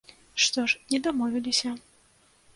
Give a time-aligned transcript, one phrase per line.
[0.45, 1.77] Што ж, не дамовіліся.